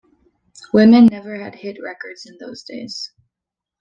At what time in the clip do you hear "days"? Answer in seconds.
2.63-3.11